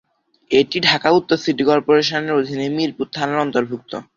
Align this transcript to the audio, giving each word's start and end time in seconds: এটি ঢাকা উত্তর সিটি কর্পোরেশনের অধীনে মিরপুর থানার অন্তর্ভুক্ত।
এটি 0.51 0.77
ঢাকা 0.87 1.09
উত্তর 1.17 1.37
সিটি 1.43 1.63
কর্পোরেশনের 1.69 2.37
অধীনে 2.39 2.65
মিরপুর 2.77 3.07
থানার 3.13 3.43
অন্তর্ভুক্ত। 3.45 3.91